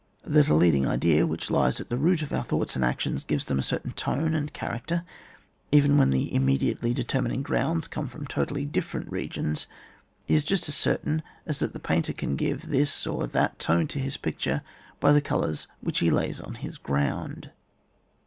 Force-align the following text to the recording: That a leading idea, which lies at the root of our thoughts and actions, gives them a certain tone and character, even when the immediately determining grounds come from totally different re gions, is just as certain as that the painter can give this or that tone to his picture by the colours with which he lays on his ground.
That 0.25 0.47
a 0.49 0.55
leading 0.55 0.87
idea, 0.87 1.27
which 1.27 1.51
lies 1.51 1.79
at 1.79 1.89
the 1.91 1.97
root 1.99 2.23
of 2.23 2.33
our 2.33 2.41
thoughts 2.43 2.75
and 2.75 2.83
actions, 2.83 3.23
gives 3.23 3.45
them 3.45 3.59
a 3.59 3.61
certain 3.61 3.91
tone 3.91 4.33
and 4.33 4.51
character, 4.51 5.03
even 5.71 5.95
when 5.95 6.09
the 6.09 6.33
immediately 6.33 6.91
determining 6.91 7.43
grounds 7.43 7.87
come 7.87 8.07
from 8.07 8.25
totally 8.25 8.65
different 8.65 9.11
re 9.11 9.29
gions, 9.29 9.67
is 10.27 10.43
just 10.43 10.67
as 10.67 10.73
certain 10.73 11.21
as 11.45 11.59
that 11.59 11.73
the 11.73 11.79
painter 11.79 12.13
can 12.13 12.35
give 12.35 12.69
this 12.69 13.05
or 13.05 13.27
that 13.27 13.59
tone 13.59 13.85
to 13.89 13.99
his 13.99 14.17
picture 14.17 14.63
by 14.99 15.11
the 15.13 15.21
colours 15.21 15.67
with 15.81 15.85
which 15.89 15.99
he 15.99 16.09
lays 16.09 16.41
on 16.41 16.55
his 16.55 16.79
ground. 16.79 17.51